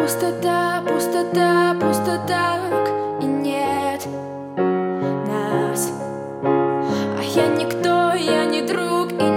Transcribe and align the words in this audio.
Пустота, 0.00 0.82
пустота, 0.88 1.76
пустота 1.78 2.56
И 3.20 3.26
нет 3.26 4.06
нас. 5.28 5.92
А 6.42 7.22
я 7.22 7.48
никто, 7.48 8.14
я 8.14 8.46
не 8.46 8.62
друг 8.62 9.12
и 9.12 9.29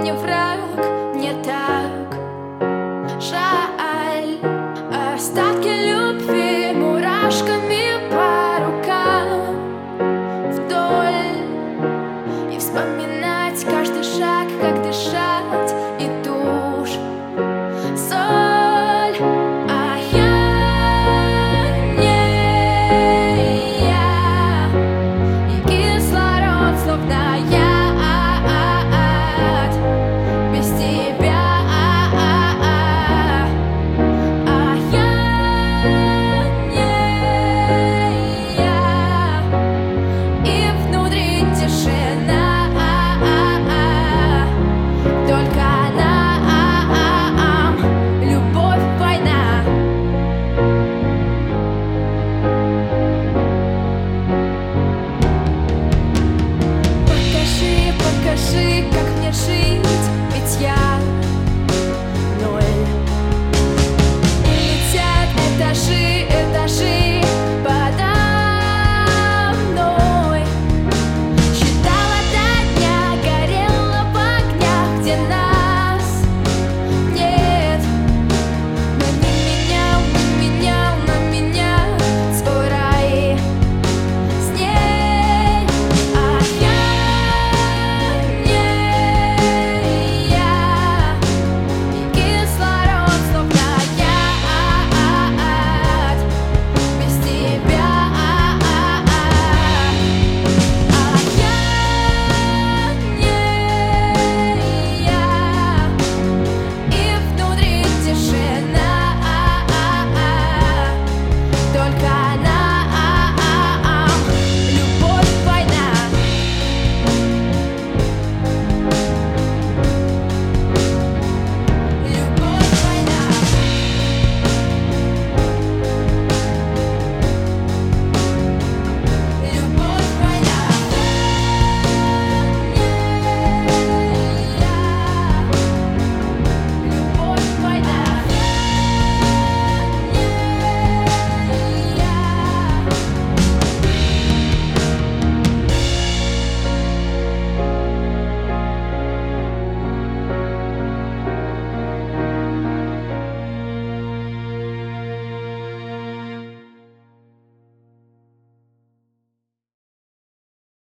скажи, 58.36 58.84
как 58.92 59.06
мне 59.18 59.32
жить. 59.32 59.83